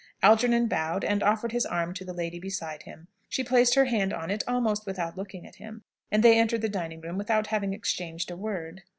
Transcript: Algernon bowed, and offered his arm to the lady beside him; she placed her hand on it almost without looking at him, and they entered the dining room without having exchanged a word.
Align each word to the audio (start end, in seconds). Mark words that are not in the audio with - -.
Algernon 0.23 0.65
bowed, 0.65 1.03
and 1.05 1.21
offered 1.21 1.51
his 1.51 1.63
arm 1.63 1.93
to 1.93 2.03
the 2.03 2.11
lady 2.11 2.39
beside 2.39 2.81
him; 2.81 3.07
she 3.29 3.43
placed 3.43 3.75
her 3.75 3.85
hand 3.85 4.11
on 4.11 4.31
it 4.31 4.43
almost 4.47 4.87
without 4.87 5.15
looking 5.15 5.45
at 5.45 5.57
him, 5.57 5.83
and 6.09 6.23
they 6.23 6.39
entered 6.39 6.61
the 6.63 6.69
dining 6.69 7.01
room 7.01 7.19
without 7.19 7.45
having 7.45 7.71
exchanged 7.71 8.31
a 8.31 8.35
word. 8.35 8.81